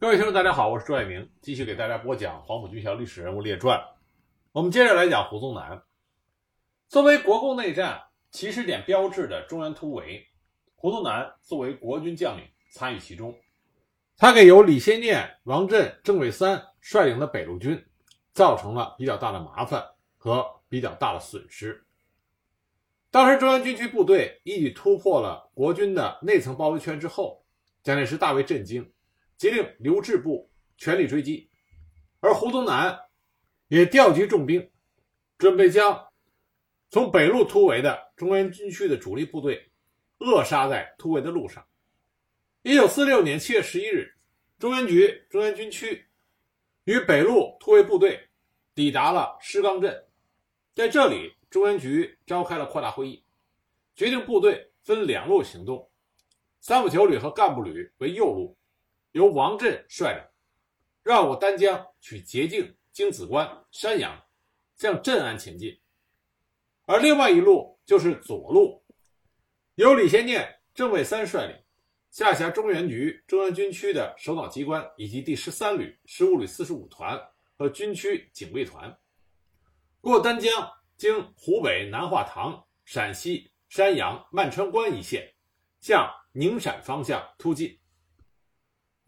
[0.00, 3.76] 各位听众，大家好，我是朱爱明，继续给大家播讲《黄埔军校历史人物列传》。
[4.52, 5.82] 我们接着来讲胡宗南。
[6.86, 8.00] 作为国共内战
[8.30, 10.24] 起始点标志的中原突围，
[10.76, 13.34] 胡宗南作为国军将领参与其中。
[14.16, 17.84] 他给由李先念、王震、郑伟三率领的北路军
[18.32, 19.84] 造成了比较大的麻烦
[20.16, 21.84] 和比较大的损失。
[23.10, 27.44] 当时中央军区部队一举突破了国军的内层包围圈之后，
[27.82, 28.88] 蒋介石大为震惊。
[29.38, 31.48] 即令刘志部全力追击，
[32.18, 32.98] 而胡宗南
[33.68, 34.68] 也调集重兵，
[35.38, 36.08] 准备将
[36.90, 39.70] 从北路突围的中原军区的主力部队
[40.18, 41.64] 扼杀在突围的路上。
[42.62, 44.12] 一九四六年七月十一日，
[44.58, 46.08] 中原局中原军区
[46.82, 48.28] 与北路突围部队
[48.74, 50.04] 抵达了石冈镇，
[50.74, 53.24] 在这里，中原局召开了扩大会议，
[53.94, 55.88] 决定部队分两路行动，
[56.60, 58.57] 三五九旅和干部旅为右路。
[59.18, 60.24] 由王震率领，
[61.02, 64.16] 绕过丹江，取捷径京子关、山阳，
[64.76, 65.72] 向镇安前进；
[66.86, 68.80] 而另外一路就是左路，
[69.74, 71.64] 由李先念、郑卫三率领，
[72.12, 77.20] 下辖中原局中央军区的首脑机关以及第十三旅、十五旅四十五团
[77.56, 78.96] 和军区警卫团，
[80.00, 85.34] 过丹江，经湖北南化塘、陕西山阳漫川关一线，
[85.80, 87.76] 向宁陕方向突进。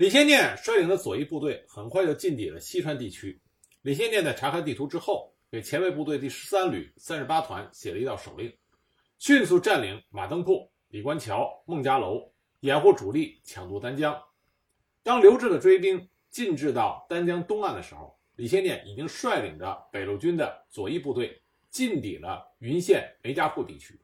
[0.00, 3.38] 李先念率领的左翼部队很快就进抵了西川地区。
[3.82, 8.50] 李先念在查看地图之后，给前卫部队第十三旅三十八团写了一道手令：
[9.18, 14.18] 迅速占领马登铺、李官桥、孟家楼，掩护主力抢渡丹江。
[15.02, 24.00] 当刘志的追兵进至到丹江东岸的时候，李先念已经率领着北路军的左翼部队进抵了云县梅家铺地区。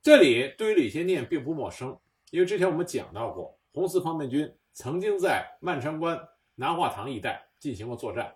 [0.00, 4.50] 这里对于李先念并不陌生，因为之前我们讲到过红四方面军。
[4.80, 6.18] 曾经在漫川关、
[6.54, 8.34] 南化塘一带进行过作战，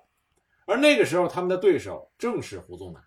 [0.67, 3.03] 而那个时候他们的对手正是胡宗南。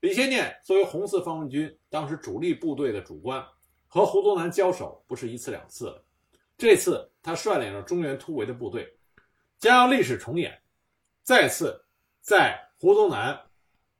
[0.00, 3.42] 李先念作为红四方面军当时主力部队的主官，
[3.88, 6.04] 和胡宗南交手不是一次两次了。
[6.58, 8.94] 这次他率领着中原突围的部队，
[9.58, 10.60] 将要历史重演，
[11.22, 11.86] 再次
[12.20, 13.40] 在胡宗南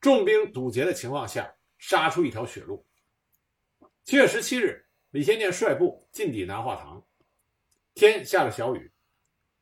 [0.03, 2.85] 重兵堵截的情况下杀出一条血路。
[4.03, 7.03] 七月十七日，李先念率部进抵南化塘。
[7.95, 8.91] 天下着小雨，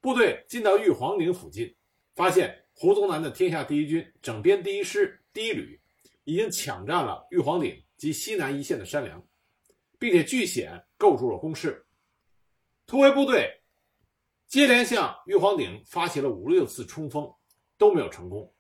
[0.00, 1.75] 部队进到玉皇岭附近，
[2.15, 5.78] 发现胡宗南的天下第一军整编第一师第一旅
[6.25, 9.22] 已经抢占了玉皇岭及西南一线的山梁，
[9.98, 11.84] 并且据险构筑了工事。
[12.87, 13.60] 突围部队
[14.47, 17.31] 接连向玉皇岭发起了五六次冲锋，
[17.76, 18.50] 都没有成功。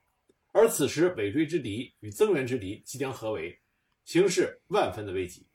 [0.52, 3.58] 而此时尾追之敌与增援之敌即将合围，
[4.04, 5.46] 形势万分的危急。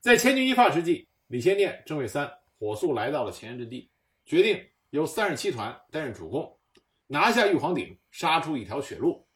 [0.00, 2.30] 在千钧一发之际，李先念、郑卫三。
[2.62, 3.90] 火速来到了前沿阵地，
[4.24, 6.60] 决定由三十七团担任主攻，
[7.08, 9.26] 拿下玉皇顶，杀出一条血路。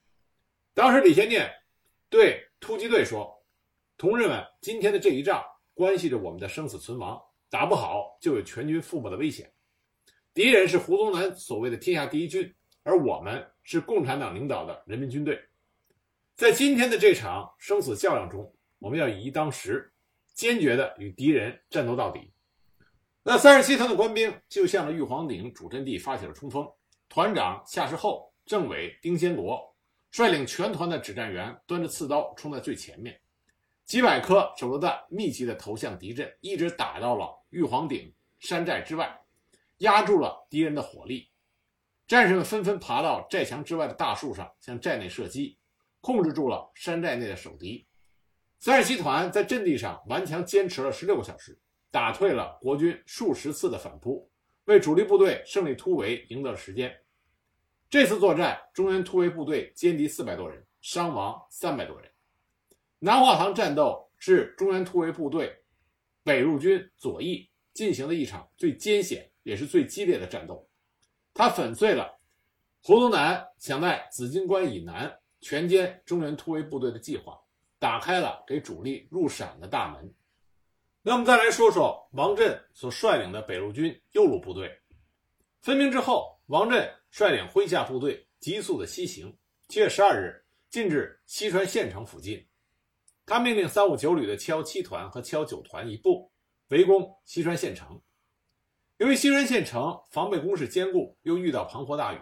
[0.72, 1.52] 当时李先念
[2.08, 3.44] 对突击队说
[3.98, 5.44] ：“同志们，今天的这一仗
[5.74, 7.20] 关系着我们的生死存亡，
[7.50, 9.52] 打不好就有全军覆没的危险。
[10.32, 12.54] 敌人是胡宗南所谓的天下第一军，
[12.84, 15.42] 而我们是共产党领导的人民军队。
[16.36, 19.92] 在今天的这场生死较量中，我们要以一当十，
[20.32, 22.30] 坚决地与敌人战斗到底。”
[23.28, 26.64] 那三十七团的官兵就向着玉皇顶主阵地发起了冲锋。
[27.08, 29.60] 团长夏世厚、政委丁先国
[30.12, 33.20] 率领全团的指战员，端着刺刀冲在最前面，
[33.84, 39.20] 几百颗手榴弹密集地投向敌阵，一直打到了玉皇顶山寨之外，
[39.78, 41.28] 压住了敌人的火力。
[42.06, 45.58] 战士们纷纷爬到寨墙之外的大树上，向寨内射击，
[46.00, 47.88] 控制住了山寨内的守敌。
[48.60, 51.58] 三十七团在阵地上顽强坚持了十六个小时。
[51.96, 54.30] 打退了国军数十次的反扑，
[54.66, 56.94] 为主力部队胜利突围赢得了时间。
[57.88, 62.10] 这次作战，中原突围部队歼敌四百多人，伤亡三百多人。
[62.98, 65.56] 南化塘战斗是中原突围部队
[66.22, 70.68] 北路军左翼进行的一场最艰险也是最激烈的战斗，
[71.32, 72.14] 它粉碎了
[72.82, 77.40] 胡宗南想在紫荆关以南全歼中原突围部队的计划，
[77.78, 80.12] 打开了给主力入陕的大门。
[81.08, 84.76] 那我们再来说说王震所率领的北路军右路部队。
[85.62, 89.38] 分兵之后，王震率领麾下部队急速的西行。
[89.68, 92.44] 七月十二日，进至西川县城附近。
[93.24, 96.32] 他命令三五九旅的七幺七团和七幺九团一部
[96.70, 98.02] 围攻西川县城。
[98.96, 102.18] 由于西川县城防备工事坚固，又遇到滂沱大雨，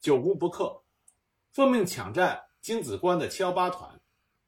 [0.00, 0.82] 久攻不克。
[1.52, 4.00] 奉命抢占京子关的七幺八团，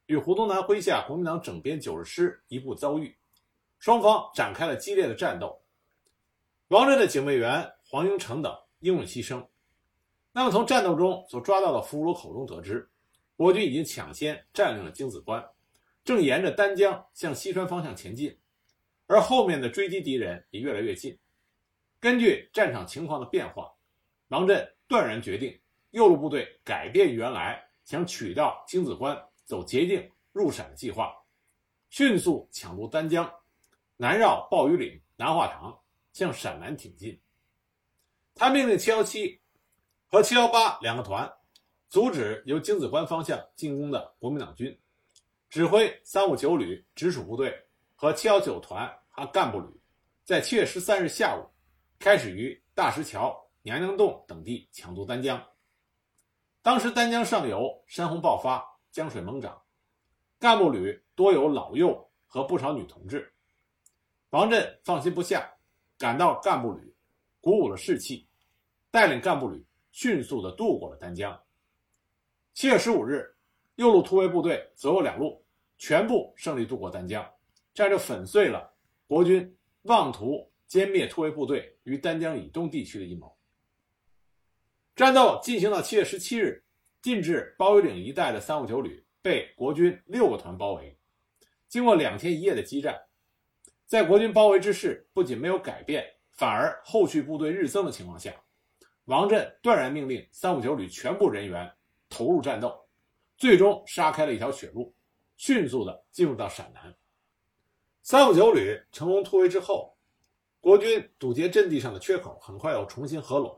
[0.07, 3.15] 与胡宗南麾下国民党整编九十师一部遭遇。
[3.79, 5.61] 双方展开了激烈的战斗。
[6.69, 9.45] 王震的警卫员黄英成等英勇牺牲。
[10.31, 12.89] 那么从战斗中所抓到的俘虏口中得知，
[13.37, 15.43] 我军已经抢先占领了京子关，
[16.03, 18.37] 正沿着丹江向西川方向前进，
[19.07, 21.17] 而后面的追击敌人也越来越近。
[21.99, 23.73] 根据战场情况的变化，
[24.27, 25.59] 王震断然决定
[25.91, 31.15] 右路部队改变原来想取到京子关、走捷径入陕的计划，
[31.89, 33.27] 迅速抢渡丹江，
[33.97, 35.77] 南绕鲍鱼岭、南化塘，
[36.13, 37.19] 向陕南挺进。
[38.33, 39.41] 他命令七幺七。
[40.09, 41.29] 和七幺八两个团
[41.89, 44.79] 阻止由京子关方向进攻的国民党军，
[45.49, 47.53] 指挥三五九旅直属部队
[47.93, 49.67] 和七幺九团和干部旅，
[50.23, 51.45] 在七月十三日下午
[51.99, 55.45] 开始于大石桥、娘娘洞等地抢渡丹江。
[56.61, 59.61] 当时丹江上游山洪爆发，江水猛涨，
[60.39, 63.33] 干部旅多有老幼和不少女同志。
[64.31, 65.49] 王震放心不下，
[65.97, 66.93] 赶到干部旅，
[67.39, 68.27] 鼓舞了士气，
[68.91, 69.65] 带领干部旅。
[69.89, 71.41] 迅速地渡过了丹江。
[72.53, 73.35] 七月十五日，
[73.77, 75.43] 右路突围部队左右两路
[75.79, 77.27] 全部胜利渡过丹江，
[77.73, 78.71] 这样就粉碎了
[79.07, 83.35] 国军妄图歼灭突围部队于丹江以东地区的阴谋。
[84.95, 86.63] 战斗进行到七月十七日，
[87.01, 90.95] 进至包围岭一带的三五九旅被国军六个团包围。
[91.67, 92.95] 经过两天一夜的激战，
[93.87, 98.33] 在国军包围之势不仅没有改变，反而后续部队日增的情况下。
[99.05, 101.73] 王震断然命令三五九旅全部人员
[102.09, 102.85] 投入战斗，
[103.37, 104.93] 最终杀开了一条血路，
[105.37, 106.93] 迅速的进入到陕南。
[108.03, 109.95] 三五九旅成功突围之后，
[110.59, 113.57] 国军堵截阵地上的缺口很快又重新合拢，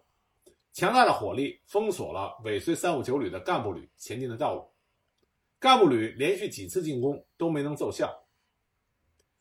[0.74, 4.70] 强大的火力封锁了尾随三五九旅的干部旅前进的道路，
[5.60, 8.16] 干部旅连续几次进攻都没能奏效。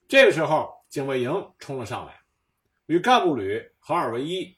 [0.09, 2.21] 这个时候，警卫营冲了上来，
[2.87, 4.57] 与干部旅合二为一。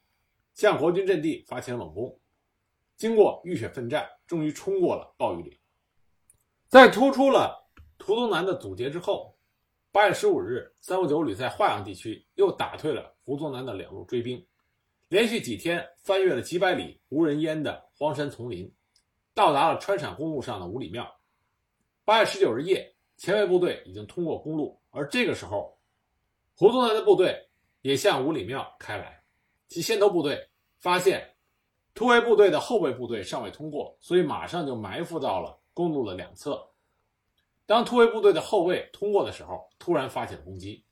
[0.52, 2.20] 向国军阵地发起猛攻，
[2.96, 5.58] 经过浴血奋战，终于冲过了暴雨岭。
[6.68, 7.66] 在突出了
[7.96, 9.34] 图东南的阻截之后，
[9.90, 14.44] 八月十五日，三五九旅在华阳地区又打退了胡宗南的两路追兵，
[15.08, 18.70] 连续几天翻越了几百里无人烟的荒山丛林，
[19.32, 21.10] 到达了川陕公路上的五里庙。
[22.04, 25.79] 八月十九日夜，前卫部队已经通过公路，而这个时候，
[26.60, 27.48] 胡宗南的部队
[27.80, 29.24] 也向五里庙开来，
[29.68, 30.46] 其先头部队。
[30.78, 31.34] 发现
[31.94, 36.62] 突围部队的后备部队尚未通过，所以马上就埋伏到了公路的两侧。
[37.64, 40.84] 当突围部队的后卫通过的时候，突然发起了攻击。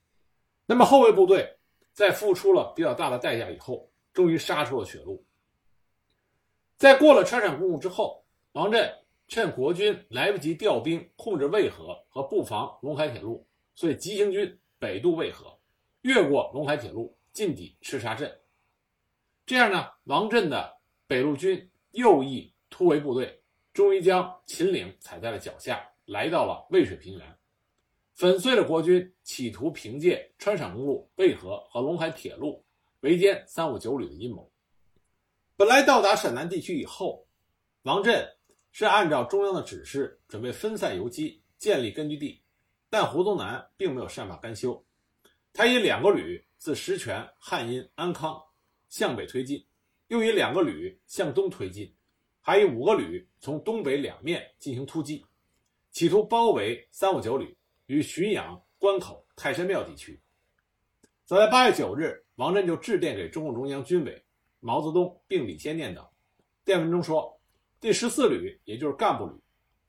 [0.65, 1.59] 那么后卫部队
[1.93, 5.23] 在付出了比较大的代价以后，终于杀出了血路。
[6.79, 8.91] 在过了川陕公路之后，王震
[9.27, 15.58] 趁国军来不及调兵控制渭河和布防陇海铁路，所以急行军北渡渭河，
[16.09, 18.35] 越过陇海铁路，进抵赤沙镇。
[19.45, 20.75] 这样呢，王震的
[21.07, 23.43] 北路军右翼突围部队
[23.75, 27.39] 终于将秦岭踩在了脚下，来到了渭水平原，
[28.15, 32.65] 粉碎了国军企图凭借川陕公路、渭河和陇海铁路
[33.01, 34.51] 围歼三五九旅的阴谋。
[35.59, 37.27] 本来到达陕南地区以后，
[37.83, 38.27] 王震
[38.73, 42.43] 是按照中央的指示准备分散游击，建立根据地，
[42.89, 44.83] 但胡宗南并没有善罢甘休，
[45.59, 48.41] 他以两个旅自石泉、汉阴、安康。
[48.89, 49.67] 向北推进，
[50.07, 51.93] 又以两个旅向东推进，
[52.41, 55.27] 还以五个旅从东北两面进行突击，
[55.91, 60.23] 企图包围三五九旅于浔阳关口、泰山庙地区。
[61.25, 64.25] 早在八月九日，王震就致电给中共中央军委
[64.61, 66.07] 毛泽东，并李先念等。
[66.65, 67.37] 电文中说
[67.81, 69.35] ：“第十四旅，也就是干部旅，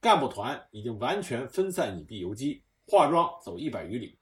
[0.02, 4.19] 干部团已经完全分散隐蔽游击，化妆走一百余里，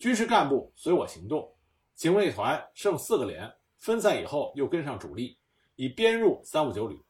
[0.00, 1.54] 军事干部随我行动，
[1.94, 3.48] 警卫团剩四个连。”
[3.80, 5.38] 分散以后，又跟上主力，
[5.74, 7.00] 以编入三五九旅。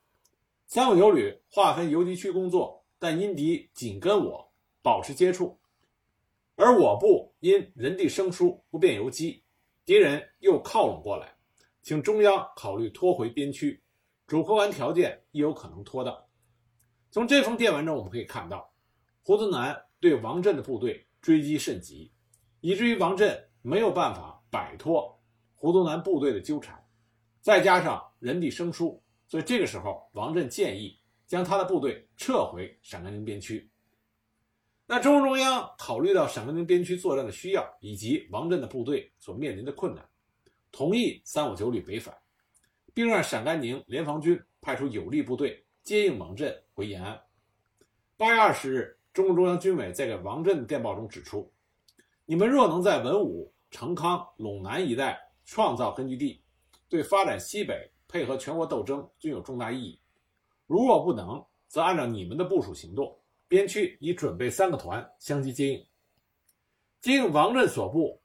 [0.67, 5.59] 三五九旅划分游击区工作，但因敌紧跟我，保持接触；
[6.55, 9.43] 而我部因人地生疏，不便游击，
[9.85, 11.35] 敌人又靠拢过来，
[11.83, 13.83] 请中央考虑拖回边区。
[14.29, 16.29] 主客观条件亦有可能拖到。
[17.11, 18.73] 从这封电文中，我们可以看到，
[19.23, 22.13] 胡宗南对王震的部队追击甚急，
[22.61, 25.19] 以至于王震没有办法摆脱。
[25.55, 26.83] 胡宗南部队的纠缠，
[27.43, 33.71] 再加上人地生疏，所以这个时候，王震建议将他的部队撤回陕甘宁边区。
[34.87, 40.09] 那中共中央考虑到陕甘宁边区作战的需要以及王震的部队所面临的困难，
[40.73, 42.17] 同意三五九旅北返，
[42.95, 47.21] 并让陕甘宁联防军派出有力部队接应王震回延安。
[48.17, 51.53] 八月二十日，中共中央军委在给王震的电报中指出
[52.31, 56.41] ：“你们若能在文武、成康、陇南一带。”创造根据地，
[56.89, 60.01] 对发展西北、配合全国斗争均有重大意义。
[60.69, 63.19] 如若不能，则按照你们的部署行动，
[63.49, 65.85] 边区已准备三个团相机接应。
[67.01, 68.23] 经王震所部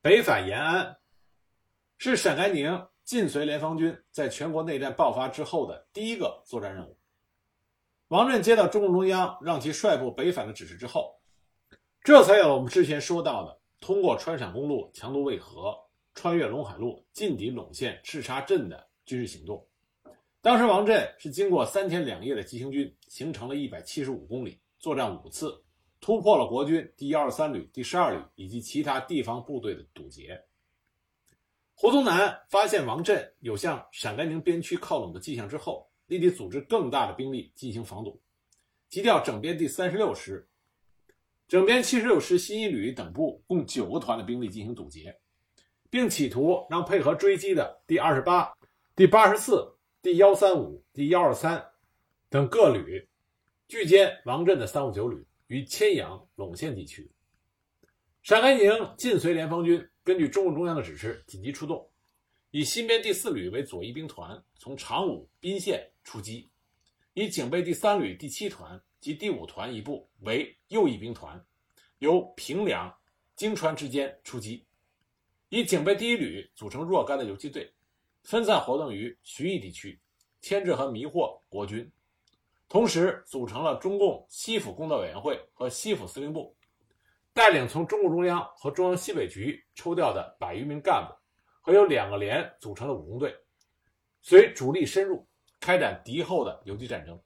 [0.00, 0.96] 北返延安，
[1.98, 6.96] 是陕甘宁晋绥联防军在全国内战爆发之后的第一个作战任务。
[8.08, 11.15] 王震接到中共中央让其率部北返的指示之后，
[12.06, 15.76] 这才有了我们之前说到的通过川陕公路强渡渭河、
[16.14, 19.66] 穿越陇海路进抵陇县赤沙镇的军事行动。
[20.40, 25.64] 当时王震是经过三天两夜的急行军，行程了一百七十五公里，作战五次。
[26.00, 30.40] 突破了国军第幺二三旅、第十二旅以及其他地方部队的堵截。
[31.74, 38.22] 胡宗南发现王震有向陕甘宁边区靠拢的迹象之后，立即组织更大的兵力进行防堵，
[38.88, 40.48] 急调整编第三十六师、
[41.48, 45.18] 整编七十六师新一旅等部共九个团的兵力进行堵截，
[45.88, 48.52] 并企图让配合追击的第二十八、
[48.94, 51.64] 第八十四、第幺三五、第幺二三
[52.28, 53.08] 等各旅
[53.68, 55.24] 拒歼王震的三五九旅。
[55.48, 57.08] 于千阳陇县地区，
[58.20, 61.88] 陕甘宁晋绥联防军根据中共中央的指示紧急出动，
[62.50, 66.48] 以新编第四旅为左翼兵团，从长武宾县出击；
[67.14, 71.44] 以警备第三旅第七团及第五团一部为右翼兵团，
[71.98, 72.92] 由平凉、
[73.34, 74.64] 京川之间出击；
[75.48, 77.72] 以警备第一旅组成若干的游击队，
[78.24, 80.00] 分散活动于徐邑地区，
[80.40, 81.90] 牵制和迷惑国军。
[82.68, 86.56] 同时组成了中共西府工作委员会和西府司令部，
[87.32, 91.14] 带领从中共中央和中央西北局抽调的百余名干部，
[91.60, 93.36] 和由两个连组成的武工队，
[94.20, 95.24] 随主力深入，
[95.60, 97.16] 开展敌后的游击战争。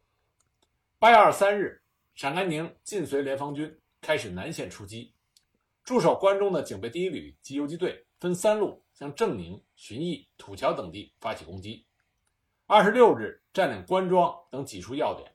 [1.01, 1.81] 八月二十三日，
[2.15, 5.15] 陕甘宁晋绥联防军开始南线出击，
[5.83, 11.87] 驻守关中的警备第一旅及游击队分三路向正宁、旬邑、土桥等地发起攻击。
[12.67, 15.33] 二十六日，占领关庄等几处要点。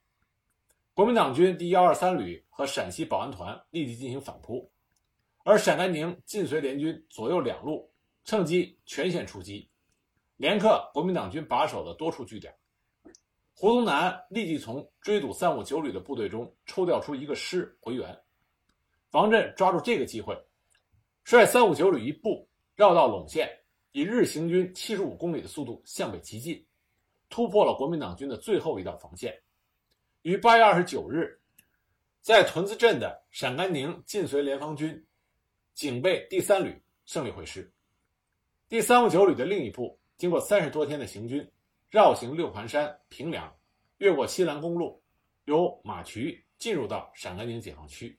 [0.93, 4.71] 国民党军第幺二三旅和陕西保安团立即进行反扑，
[5.43, 7.91] 而陕甘宁晋绥联军左右两路
[8.23, 9.67] 趁机全线出击，
[10.37, 12.55] 连克国民党军把守的多处据点。
[13.57, 18.15] 胡宗南立即从追堵三五九旅的部队中抽调出一个师回援。
[19.11, 20.37] 王震抓住这个机会，
[21.23, 22.45] 率三五九旅一部
[22.75, 23.49] 绕到陇县，
[23.93, 26.63] 以日行军七十五公里的速度向北急进。
[27.29, 29.33] 突破了国民党军的最后一道防线，
[30.23, 31.39] 于八月二十九日，
[32.19, 35.01] 在屯子镇的陕甘宁晋绥联防军
[35.73, 37.71] 警备第三旅胜利会师。
[38.67, 41.49] 第三五九旅的另一部经过三十多天的行军，
[41.89, 43.55] 绕行六盘山、平凉，
[43.97, 45.01] 越过西兰公路，
[45.45, 48.17] 由马渠进入到陕甘宁解放区。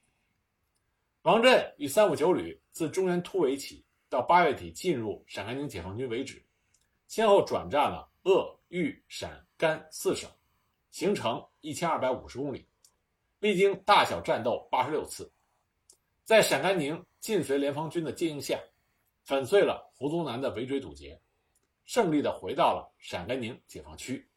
[1.22, 6.44] 王震与三五九旅自中原突围起到八月底进入陕甘宁解放军为止，
[7.08, 8.54] 先后转战了鄂。
[8.68, 10.28] 豫陕甘四省，
[10.90, 12.66] 行程一千二百五十公里，
[13.38, 15.32] 历经大小战斗八十六次，
[16.24, 18.58] 在陕甘宁晋绥联防军的接应下，
[19.22, 21.16] 粉碎了胡宗南的围追堵截，
[21.86, 24.28] 胜利的回到了陕甘宁解放区。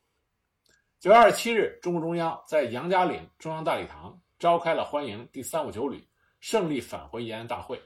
[1.00, 6.08] 九月二十七日，中共中央在杨家岭中央大礼堂召开了欢迎第三五九旅
[6.40, 7.82] 胜利返回延安大会，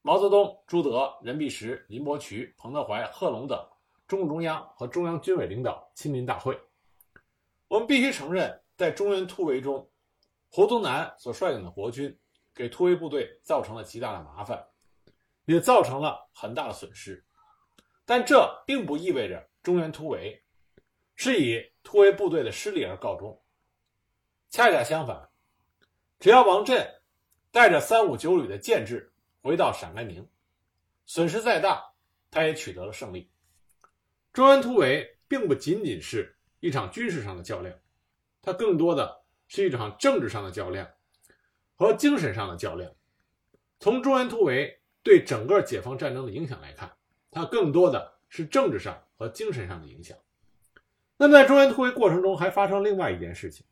[0.00, 3.64] 毛泽东、朱德、任弼时、林伯渠、彭德怀、贺龙等。
[4.08, 6.60] 中共中央和中央军委领导亲临大会。
[7.68, 9.88] 我们必须承认，在中原突围中，
[10.50, 12.14] 胡宗南所率领的国军
[12.54, 14.62] 给突围部队造成了极大的麻烦，
[15.46, 17.24] 也造成了很大的损失。
[18.14, 20.44] 但这并不意味着中原突围
[21.16, 23.42] 是以突围部队的失利而告终。
[24.50, 25.30] 恰恰相反，
[26.20, 26.86] 只要王震
[27.50, 30.28] 带着三五九旅的建制回到陕甘宁，
[31.06, 31.82] 损失再大，
[32.30, 33.30] 他也取得了胜利。
[34.34, 37.74] 中原突围并不仅仅是一场军事上的较量，
[38.42, 40.86] 它更多的是一场政治上的较量
[41.76, 42.94] 和精神上的较量。
[43.80, 46.94] 从中原突围对整个解放战争的影响来看，
[47.32, 50.16] 它更多的是政治上和精神上的影响。
[51.16, 53.66] 那么，在中原突围过程中，还发生另外一件事情，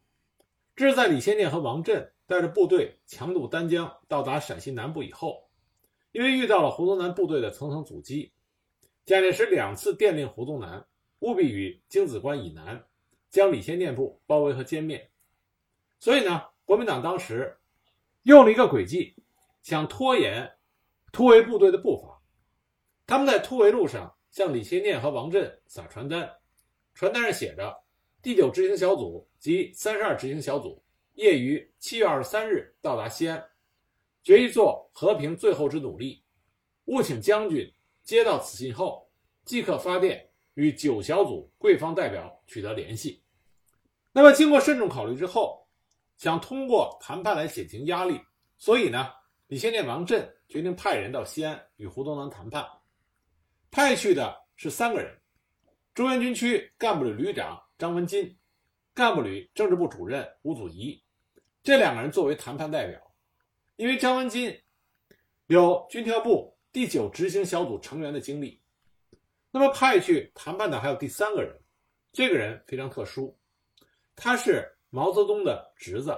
[0.74, 5.48] 这是在李先念和王震带着部队强渡丹江到达陕西南部以后，
[6.12, 8.32] 因为遇到了胡宗南部队的层层阻击。
[9.04, 10.86] 蒋介石两次电令胡宗南
[11.18, 12.84] 务必与京子关以南
[13.28, 15.10] 将李先念部包围和歼灭，
[15.98, 17.58] 所以呢，国民党当时
[18.22, 19.16] 用了一个诡计，
[19.62, 20.52] 想拖延
[21.10, 22.19] 突围部队的步伐。
[23.10, 26.32] 他们在突围路上向李先念和王震撒传单，
[26.94, 27.76] 传单上写着
[28.22, 30.80] ：“第九执行小组及三十二执行小组
[31.14, 33.44] 业于七月二十三日到达西安，
[34.22, 36.22] 决意做和平最后之努力，
[36.84, 37.68] 务请将军。”
[38.04, 39.10] 接到此信后，
[39.44, 43.24] 即刻发电与九小组贵方代表取得联系。
[44.12, 45.66] 那么，经过慎重考虑之后，
[46.16, 48.20] 想通过谈判来减轻压力，
[48.56, 49.08] 所以呢，
[49.48, 52.64] 李先念、王震决定派人到西安与胡宗南谈判。
[53.70, 55.16] 派去的是三个人：
[55.94, 58.36] 中原军区干部旅旅长张文金、
[58.92, 61.00] 干部旅政治部主任吴祖仪。
[61.62, 63.00] 这两个人作为谈判代表，
[63.76, 64.60] 因为张文金
[65.46, 68.60] 有军调部第九执行小组成员的经历，
[69.50, 71.56] 那么派去谈判的还有第三个人，
[72.12, 73.38] 这个人非常特殊。
[74.16, 76.12] 他是毛泽东的侄子，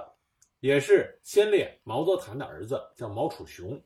[0.59, 3.79] 也是先烈毛泽谈的儿子，叫毛楚雄。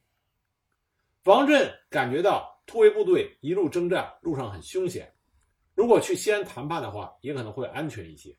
[1.26, 5.12] 王震感觉到突围部队一路征战，路上很凶险，
[5.74, 8.38] 如果去西安谈判的话，也可能会安全一些，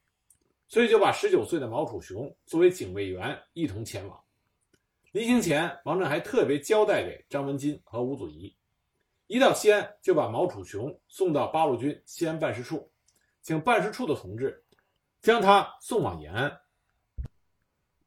[0.68, 4.23] 所以就把十九岁的毛楚雄作为警卫员一同前往。
[5.11, 8.54] 临行前，王震还特别交代给张文金和吴祖仪，
[9.26, 12.88] 一到西安就把毛楚雄送到八路军西安办事处，
[13.42, 14.62] 请办事处的同志。
[15.20, 16.61] 将他送往延安。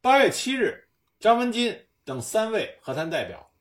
[0.00, 0.88] 八月七日，
[1.20, 3.51] 张文金等三位和谈代表，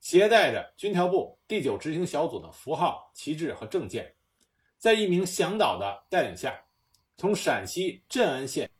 [0.00, 4.14] 携带着军调部第九执行小组的符号、旗帜和证件，
[4.78, 6.64] 在一名向导的带领下，
[7.16, 8.70] 从陕西镇安县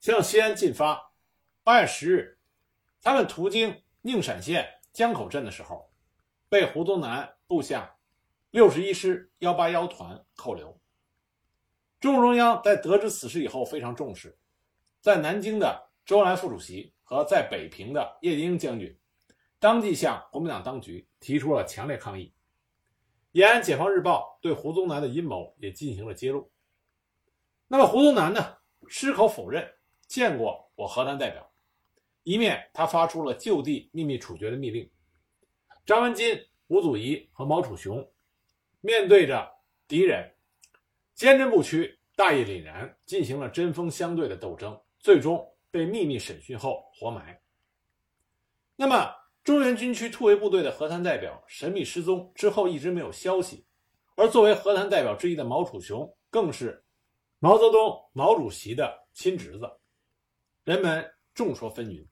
[0.00, 1.12] 向西安进发。
[1.62, 2.38] 八月十日，
[3.02, 5.92] 他们途经宁陕县江口镇的时候，
[6.48, 7.98] 被胡宗南部下
[8.50, 10.80] 六十一师幺八幺团扣留。
[12.00, 14.38] 中共中央在得知此事以后非常重视，
[15.00, 18.96] 在南京的周恩来副主席和在北平的叶剑英将军，
[19.58, 22.32] 当即向国民党当局提出了强烈抗议。
[23.32, 26.50] 延安解放日报对胡宗南的阴谋也进行了揭露。
[27.68, 28.58] 那么胡宗南呢，
[28.88, 29.68] 矢口否认
[30.06, 31.52] 见过我河南代表，
[32.22, 34.90] 一面他发出了就地秘密处决的密令。
[35.84, 38.10] 张文金、吴祖仪和毛楚雄
[38.80, 39.52] 面对着
[39.86, 40.32] 敌人。
[41.14, 47.40] 坚贞不屈，大义凛然，进行了针锋相对的斗争，最终被秘密审讯后活埋。
[48.76, 49.14] 那么，
[49.46, 53.64] 中原军区突围部队的和谈代表神秘失踪之后，一直没有消息。
[54.16, 56.84] 而作为和谈代表之一的毛楚雄，更是
[57.38, 59.70] 毛泽东毛主席的亲侄子，
[60.64, 62.04] 人们众说纷纭。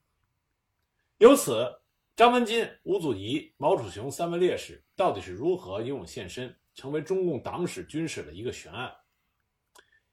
[1.17, 1.69] 由此，
[2.15, 6.55] 张文金、吴祖仪、毛楚雄三位烈士到底是如何英勇献身？
[6.73, 8.95] 成为中共党史军史的一个悬案。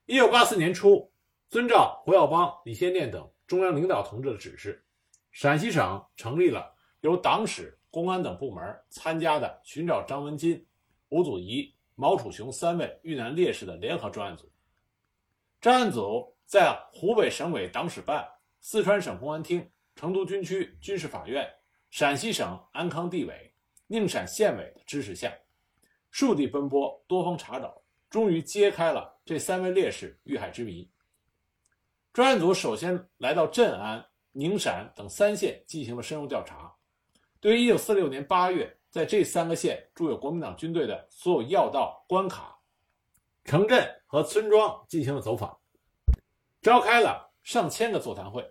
[0.06, 1.12] 一九八四年初，
[1.48, 4.84] 遵照胡耀邦、李先念等中央领导同志的指示，
[5.30, 6.71] 陕西省成立了
[7.02, 10.64] 由党史、公安等部门参加的寻找张文金、
[11.08, 14.50] 吴祖仪、毛楚雄三位遇难烈士的联合专案组。
[15.60, 18.26] 专案组在湖北省委党史办、
[18.60, 21.48] 四川省公安厅、成都军区军事法院、
[21.90, 23.52] 陕西省安康地委、
[23.88, 25.32] 宁陕县委的支持下。
[26.12, 30.88] 数地奔波，多方查找，终于揭开了这三位烈士遇害之谜。
[32.12, 36.72] 专案组首先来到镇安、宁陕等三县进行了深入调查，
[37.42, 42.56] 对于1946年8月在这三个县驻有国民党军队的所有要道、关卡、
[43.42, 45.58] 城镇和村庄进行了走访，
[46.60, 48.48] 召开了上千个座谈会。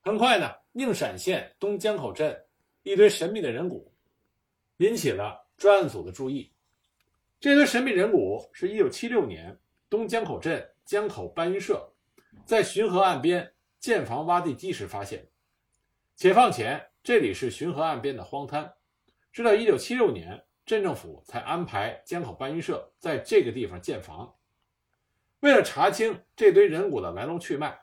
[0.00, 2.34] 很快呢，宁陕县东江口镇
[2.82, 3.92] 一堆神秘的人骨
[4.78, 6.50] 引起了专案组的注意。
[7.40, 11.92] 这堆神秘人骨是一九七六年东江口镇江口搬运社
[12.46, 15.28] 在巡河岸边建房挖地基时发现。
[16.14, 18.74] 解放前这里是巡河岸边的荒滩，
[19.32, 24.32] 直到一九七六年镇政府才安排江口搬运社在这个地方建房。
[25.40, 27.76] 为了查清这堆人骨的来龙去脉，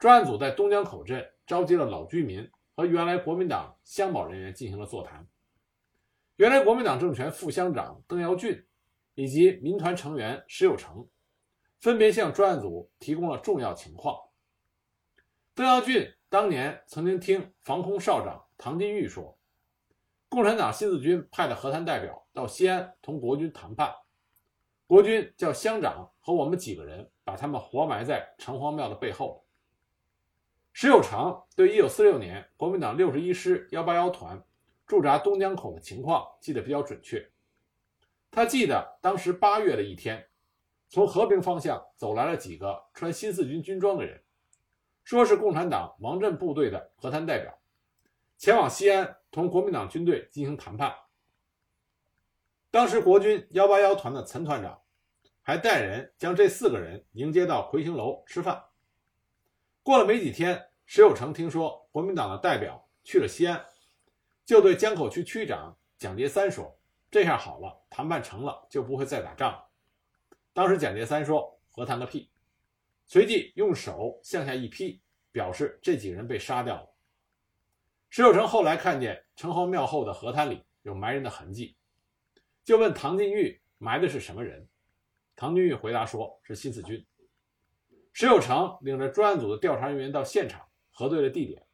[0.00, 5.24] 专案组在东江口镇召集了老居民和原来国民党乡保人员进行了座谈。
[6.34, 8.66] 原来国民党政权副乡长邓耀俊
[9.14, 11.08] 以及民团成员石有成，
[11.78, 14.18] 分别向专案组提供了重要情况。
[15.54, 19.38] 邓耀俊当年曾经听防空少长唐金玉说，
[20.28, 23.94] 共产党新四军派的和谈代表到西安同国军谈判，
[24.88, 29.46] 国军叫乡长和我们几个人把他们活埋在城隍庙的背后。
[30.72, 34.44] 石有成对1946年国民党61师181团。
[34.88, 37.30] 驻扎东江口的情况记得比较准确。
[38.32, 40.26] 他记得当时八月的一天，
[40.88, 44.20] 从和平方向走来了几个穿新四军军装的人，
[45.04, 47.56] 说是共产党王震部队的和谈代表，
[48.38, 50.94] 前往西安同国民党军队进行谈判。
[52.70, 54.82] 当时国军幺八幺团的岑团长
[55.42, 58.64] 还带人将这四个人迎接到魁星楼吃饭。
[59.82, 63.64] 过了没几天，石有成听说国民党的代表去了西安。
[64.44, 66.76] 就对江口区区长蒋杰三说
[67.10, 69.66] ：“这下好了，谈判成了就不会再打仗了。
[70.52, 72.30] 当时蒋介三说：“和谈个屁！”
[73.14, 75.00] 随即用手向下一劈，
[75.30, 76.92] 表示这几个人被杀掉了。
[78.10, 81.76] 石有成后来看见城隍庙后的河滩里有埋人的痕迹，
[82.64, 84.68] 就问唐金玉埋的是什么人。
[85.36, 87.06] 唐金玉回答说是新四军。
[88.12, 91.64] 石有成领着专案组的调查人员到现场核对了地点，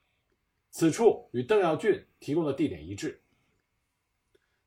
[0.68, 3.22] 此处与邓耀俊提供的地点一致。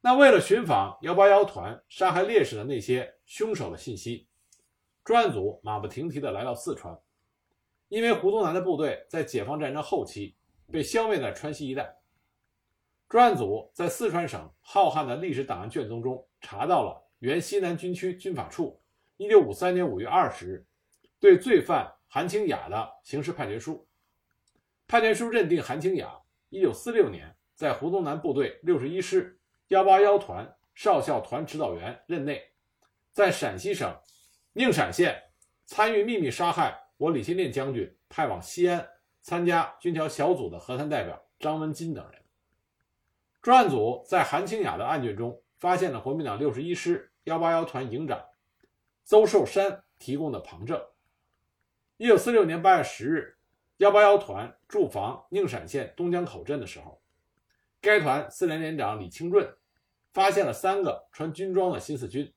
[0.01, 4.27] 那为了寻访幺八幺团杀害烈士的那些凶手的信息，
[5.03, 6.97] 专案组马不停蹄地来到四川，
[7.89, 10.35] 因为胡宗南的部队在解放战争后期
[10.71, 11.97] 被消灭在川西一带。
[13.09, 18.81] 专案组在四川省浩瀚的历史档案卷宗中查到了原西南军区军法处
[19.17, 20.65] 一九五三年五月二十日
[21.19, 23.85] 对罪犯韩清雅的刑事判决书。
[24.87, 26.17] 判决书认定韩清雅
[26.49, 29.39] 一九四六年在胡宗南部队六十一师。
[29.69, 32.43] 幺八幺团少校团指导员任内，
[33.11, 33.97] 在陕西省
[34.53, 35.19] 宁陕县
[35.65, 38.87] 参与秘密杀害我李先念将军派往西安
[39.21, 42.21] 参加军调小组的和谈代表张文金等人。
[43.41, 48.23] 专案组在韩清雅的案卷中发现了国民党六十一师幺八幺团营长
[49.03, 50.81] 邹寿山提供的旁证。
[51.97, 53.37] 一九四六年八月十日，
[53.77, 57.01] 幺八幺团驻防宁陕县东江口镇的时候，
[57.81, 59.51] 该团四连连长李清润。
[60.13, 62.31] 发现了三个穿军装的新四军，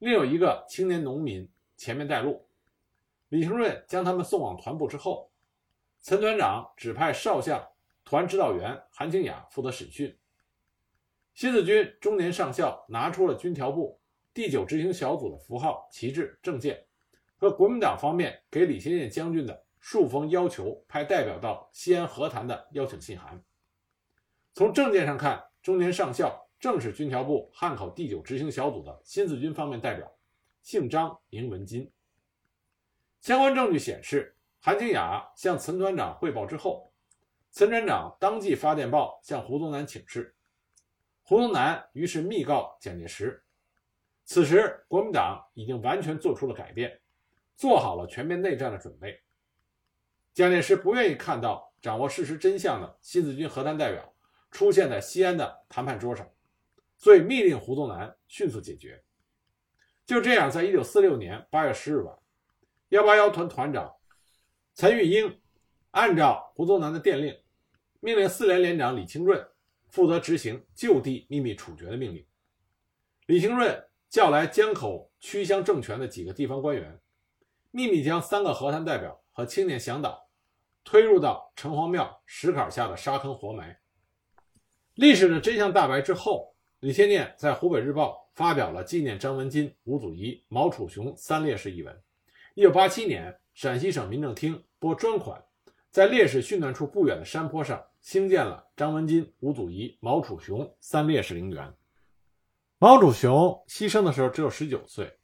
[0.00, 2.46] 另有一个青年农民前面带路。
[3.28, 5.30] 李承润将他们送往团部之后，
[6.02, 7.68] 陈团长指派少将
[8.02, 10.18] 团指导员韩清雅负责审讯。
[11.34, 14.00] 新四军中年上校拿出了军调部
[14.32, 16.86] 第九执行小组的符号、旗帜、证件
[17.36, 23.44] 和国民党方面给李先念将军的数封要求派代表到西安和谈的邀请信函。
[24.54, 26.49] 从证件上看，中年上校。
[26.60, 30.14] 正是军调部汉口第九执行小组的新四军方面代表，
[30.62, 31.90] 姓张名文金。
[33.22, 36.92] 相关证据显示，韩清雅向岑团长汇报之后，
[37.50, 40.34] 岑团长当即发电报向胡宗南请示，
[41.22, 43.42] 胡宗南于是密告蒋介石，
[44.26, 47.00] 此时国民党已经完全做出了改变，
[47.56, 49.18] 做好了全面内战的准备。
[50.34, 54.12] 蒋介石不愿意看到掌握事实真相的新四军和谈代表
[54.50, 56.30] 出现在西安的谈判桌上。
[57.00, 59.02] 所以密令胡宗南迅速解决。
[60.04, 62.14] 就这样，在一九四六年八月十日晚，
[62.90, 63.90] 幺八幺团团长
[64.74, 65.40] 陈玉英
[65.92, 67.34] 按照胡宗南的电令，
[68.00, 69.42] 命令四连连长李清润
[69.88, 72.26] 负责执行就地秘密处决的命令。
[73.26, 77.00] 李清润叫来江口区乡政权的几个地方官员，
[77.70, 80.28] 秘密将三个和谈代表和青年向导
[80.84, 83.80] 推入到城隍庙石坎下的沙坑活埋。
[84.96, 86.49] 历史的真相大白之后。
[86.80, 92.02] 李先念在湖北日报发表了纪念张文金、吴祖仪、毛楚雄三烈士一文。
[92.54, 95.44] 一九八七年，陕西省民政厅拨专款，
[95.90, 101.70] 在烈士殉难处不远的山坡上兴建了张文金、吴祖仪、毛楚雄三烈士陵园。
[102.78, 105.18] 毛楚雄牺牲的时候只有十九岁，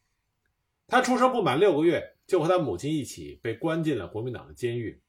[0.86, 5.00] 他出生不满六个月，就和他母亲一起被关进了国民党的监狱。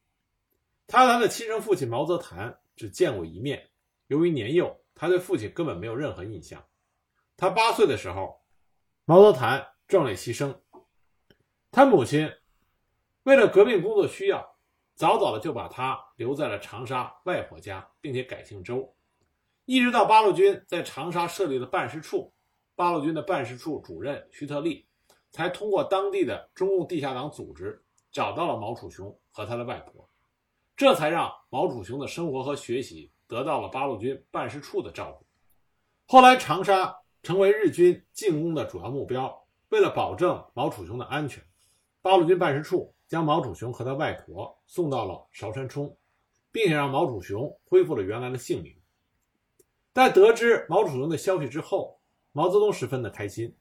[0.87, 3.67] 他和他的亲生父亲毛泽谈只见过一面，
[4.07, 4.79] 由于年幼。
[4.99, 6.65] 他对父亲根本没有任何印象。
[7.37, 8.41] 他八岁的时候，
[9.05, 10.55] 毛泽覃壮烈牺牲。
[11.69, 12.27] 他母亲
[13.23, 14.57] 为了革命工作需要，
[14.95, 18.95] 早早的就把他留在了长沙外婆家，并且改姓周。
[19.65, 22.33] 一直到八路军在长沙设立了办事处，
[22.75, 24.87] 八路军的办事处主任徐特立
[25.29, 30.09] 才通过当地的中共地下党组织找到了毛楚雄和他的外婆，
[30.75, 33.11] 这才让毛楚雄的生活和学习。
[33.27, 35.25] 得到了八路军办事处的照顾。
[36.05, 39.45] 后来，长沙成为日军进攻的主要目标。
[39.69, 41.43] 为了保证毛楚雄的安全，
[42.01, 45.97] 八路军办事处将毛楚雄和他外婆送到了韶山冲，
[46.53, 48.73] 并且让毛楚雄恢复了原来的姓名。
[49.93, 51.99] 在得知毛楚雄的消息之后，
[52.31, 53.53] 毛泽东十分的开心，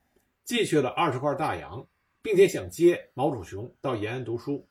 [0.44, 1.84] 寄去了二十块大洋，
[2.22, 4.68] 并且想接毛楚雄到延安读书。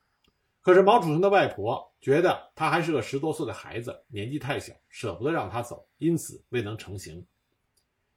[0.66, 7.24] 可是毛楚雄的外婆觉得他还是个十多岁的孩子，年纪太小，舍不得让他走，因此未能成行。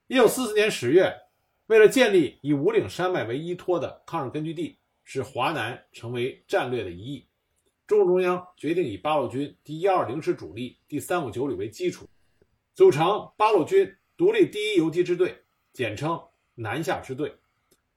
[0.07, 1.15] 一九四四年十月，
[1.67, 7.27] 为了建立以五岭山脉为依托的抗日根据地，使华南成为战略的一翼，
[7.85, 12.09] 中共中央决定以八路军第一二零师主力第三五九旅为基础，
[12.73, 15.39] 组成八路军独立第一游击支队，
[15.71, 16.19] 简称
[16.55, 17.31] 南下支队。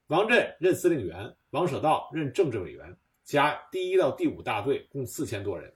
[0.09, 2.95] 王震任司令员，王舍道任政治委员。
[3.23, 5.73] 加第一到第五大队共四千多人。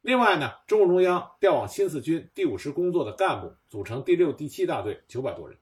[0.00, 5.58] 另外呢，中共中央调往新四军第五师工作的干部组成第六、第七大队九百多人。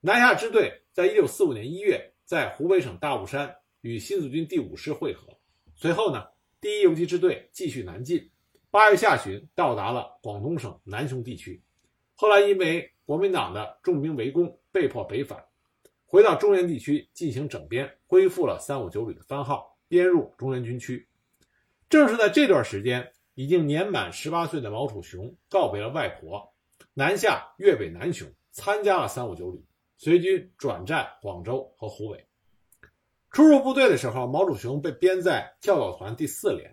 [0.00, 5.36] 南下支队在一九四五年一月在湖北省大雾山与新四军第五师会合，
[5.74, 6.26] 随后呢，
[6.60, 8.30] 第一游击支队继续南进，
[8.70, 11.62] 八月下旬到达了广东省南雄地区，
[12.14, 15.44] 后来因为国民党的重兵围攻，被迫北返，
[16.06, 21.08] 回到中原地区进行整编，恢复了三五九旅的番号，编入中原军区。
[21.88, 26.54] 正是在这段时间，已经年满十八岁的毛楚雄告别了外婆，
[26.94, 29.60] 南下粤北南雄，参加了三五九旅，
[29.98, 32.24] 随军转战广州和湖北。
[33.32, 36.72] 初入部队的时候，毛楚雄被编在教导团第四连，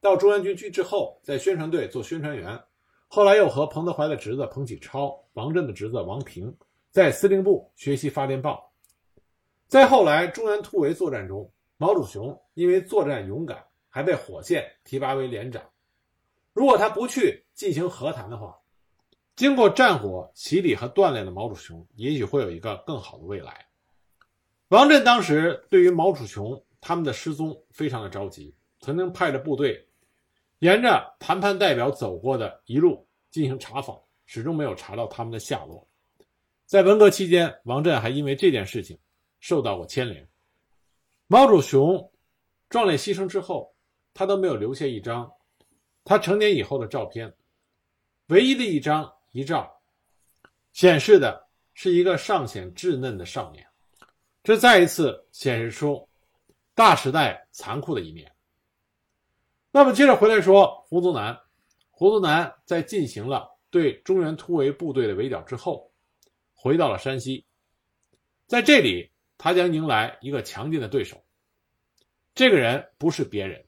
[0.00, 2.60] 到中原军区之后，在宣传队做宣传员。
[3.06, 6.52] 后来又和彭德怀的侄子彭启超、王震的侄子王平
[6.90, 8.72] 在司令部学习发电报。
[9.68, 15.62] 在后来中原突围作战中，毛主雄因为作战勇敢，还被火线提拔为连长。
[16.52, 18.58] 如果他不去进行和谈的话，
[19.34, 23.66] 经过战火洗礼和锻炼的毛主雄，也许会有一个更好的未来。
[24.68, 29.86] 王震当时对于毛楚雄他们的失踪非常的着急，曾经派着部队。
[30.60, 35.86] 沿着谈判代表走过的一路进行查访，始终没有查到他们的下落。
[36.64, 38.98] 在文革期间，王震还因为这件事情
[39.38, 40.26] 受到过牵连。
[41.28, 42.12] 毛主雄
[42.68, 43.74] 壮烈牺牲之后，
[44.14, 45.30] 他都没有留下一张
[46.04, 47.34] 他成年以后的照片。
[48.26, 49.80] 唯一的一张遗照，
[50.72, 53.66] 显示的是一个尚显稚嫩的少年。
[54.42, 56.08] 这再一次显示出
[56.74, 58.32] 大时代残酷的一面。
[59.72, 61.36] 那么接着回来说，胡宗南，
[61.90, 65.92] 胡宗南在进行了对中原突围部队的围剿之后，
[66.54, 67.44] 回到了山西，
[68.46, 71.24] 在这里他将迎来一个强劲的对手。
[72.34, 73.64] 这个人不是别人，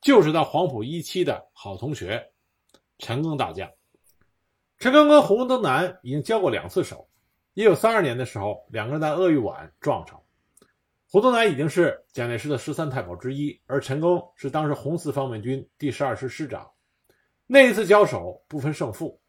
[0.00, 2.32] 就是他黄埔一期的好同学
[2.98, 3.70] 陈赓大将。
[4.78, 7.08] 陈赓跟胡宗南已经交过两次手，
[7.54, 10.20] 一九三二年的时候，两个人在鄂豫皖撞上。
[11.10, 16.72] 胡宗南已经是蒋介石的十三太保之一，而陈赓是当时红四方面军第十二师师长。
[17.46, 19.20] 那一次交手不分胜负。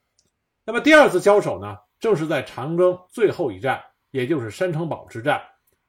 [0.65, 1.77] 那么第二次交手呢？
[1.99, 5.41] 正是在长征最后一战，也就是山城堡之战，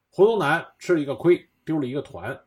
[0.09, 2.39] 胡宗南吃了一个亏，丢了一个团。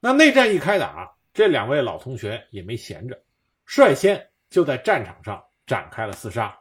[0.00, 3.22] 那内战一开打，这两位老同学也没闲着，
[3.64, 6.58] 率先就在战场上展开了厮杀。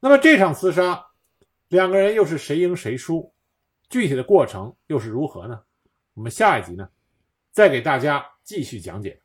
[0.00, 1.06] 那么这场厮杀，
[1.68, 3.32] 两个人又是谁赢谁输？
[3.88, 5.62] 具体的过程又是如何呢？
[6.14, 6.88] 我们下一集呢，
[7.50, 9.20] 再给大家继续讲解。